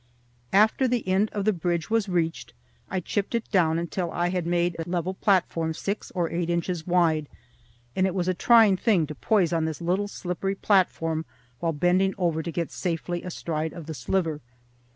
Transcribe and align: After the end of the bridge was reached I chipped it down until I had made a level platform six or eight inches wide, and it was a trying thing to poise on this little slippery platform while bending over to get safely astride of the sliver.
After 0.51 0.87
the 0.87 1.07
end 1.07 1.29
of 1.31 1.45
the 1.45 1.53
bridge 1.53 1.91
was 1.91 2.09
reached 2.09 2.55
I 2.89 3.01
chipped 3.01 3.35
it 3.35 3.47
down 3.51 3.77
until 3.77 4.09
I 4.09 4.29
had 4.29 4.47
made 4.47 4.75
a 4.79 4.89
level 4.89 5.13
platform 5.13 5.75
six 5.75 6.09
or 6.15 6.27
eight 6.31 6.49
inches 6.49 6.87
wide, 6.87 7.29
and 7.95 8.07
it 8.07 8.15
was 8.15 8.27
a 8.27 8.33
trying 8.33 8.77
thing 8.77 9.05
to 9.05 9.13
poise 9.13 9.53
on 9.53 9.65
this 9.65 9.79
little 9.79 10.07
slippery 10.07 10.55
platform 10.55 11.25
while 11.59 11.71
bending 11.71 12.15
over 12.17 12.41
to 12.41 12.51
get 12.51 12.71
safely 12.71 13.21
astride 13.21 13.73
of 13.73 13.85
the 13.85 13.93
sliver. 13.93 14.41